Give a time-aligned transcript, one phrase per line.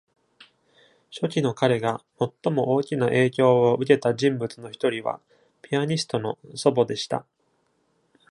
[1.11, 2.03] 初期の彼が
[2.43, 5.21] 最も大きな影響を受けた人物のひとりは、
[5.61, 7.23] ピアニストの祖母でした。